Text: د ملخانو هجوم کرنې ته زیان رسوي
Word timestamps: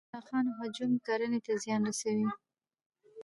د 0.03 0.03
ملخانو 0.11 0.51
هجوم 0.59 0.91
کرنې 1.05 1.39
ته 1.45 1.51
زیان 1.63 1.81
رسوي 1.89 2.27